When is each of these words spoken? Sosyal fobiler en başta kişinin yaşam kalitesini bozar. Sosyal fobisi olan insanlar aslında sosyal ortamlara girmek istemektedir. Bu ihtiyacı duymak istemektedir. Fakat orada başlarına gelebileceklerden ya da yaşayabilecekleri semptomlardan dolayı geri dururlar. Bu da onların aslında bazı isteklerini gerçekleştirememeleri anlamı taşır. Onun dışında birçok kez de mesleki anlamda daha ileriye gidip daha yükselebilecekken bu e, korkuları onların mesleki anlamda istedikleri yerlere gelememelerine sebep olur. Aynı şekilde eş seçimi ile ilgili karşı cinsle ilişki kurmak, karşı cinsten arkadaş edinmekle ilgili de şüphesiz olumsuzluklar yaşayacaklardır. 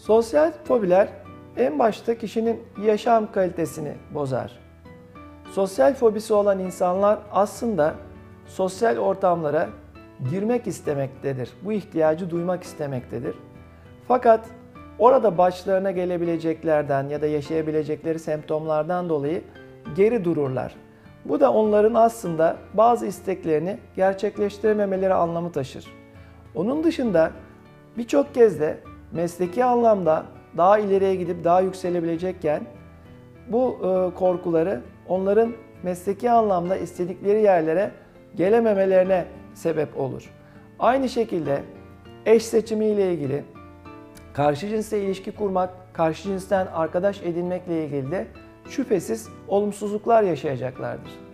Sosyal 0.00 0.52
fobiler 0.64 1.08
en 1.56 1.78
başta 1.78 2.18
kişinin 2.18 2.62
yaşam 2.84 3.32
kalitesini 3.32 3.92
bozar. 4.14 4.58
Sosyal 5.52 5.94
fobisi 5.94 6.34
olan 6.34 6.58
insanlar 6.58 7.18
aslında 7.32 7.94
sosyal 8.46 8.96
ortamlara 8.96 9.68
girmek 10.30 10.66
istemektedir. 10.66 11.50
Bu 11.62 11.72
ihtiyacı 11.72 12.30
duymak 12.30 12.62
istemektedir. 12.62 13.34
Fakat 14.08 14.44
orada 14.98 15.38
başlarına 15.38 15.90
gelebileceklerden 15.90 17.08
ya 17.08 17.22
da 17.22 17.26
yaşayabilecekleri 17.26 18.18
semptomlardan 18.18 19.08
dolayı 19.08 19.42
geri 19.96 20.24
dururlar. 20.24 20.74
Bu 21.24 21.40
da 21.40 21.52
onların 21.52 21.94
aslında 21.94 22.56
bazı 22.74 23.06
isteklerini 23.06 23.78
gerçekleştirememeleri 23.96 25.14
anlamı 25.14 25.52
taşır. 25.52 25.84
Onun 26.54 26.84
dışında 26.84 27.30
birçok 27.98 28.34
kez 28.34 28.60
de 28.60 28.80
mesleki 29.12 29.64
anlamda 29.64 30.24
daha 30.56 30.78
ileriye 30.78 31.14
gidip 31.14 31.44
daha 31.44 31.60
yükselebilecekken 31.60 32.62
bu 33.48 33.78
e, 33.78 34.18
korkuları 34.18 34.80
onların 35.08 35.52
mesleki 35.82 36.30
anlamda 36.30 36.76
istedikleri 36.76 37.42
yerlere 37.42 37.90
gelememelerine 38.36 39.24
sebep 39.54 40.00
olur. 40.00 40.30
Aynı 40.78 41.08
şekilde 41.08 41.62
eş 42.26 42.44
seçimi 42.44 42.86
ile 42.86 43.14
ilgili 43.14 43.44
karşı 44.32 44.68
cinsle 44.68 45.02
ilişki 45.02 45.32
kurmak, 45.32 45.70
karşı 45.92 46.22
cinsten 46.22 46.66
arkadaş 46.66 47.22
edinmekle 47.22 47.84
ilgili 47.84 48.10
de 48.10 48.26
şüphesiz 48.68 49.28
olumsuzluklar 49.48 50.22
yaşayacaklardır. 50.22 51.29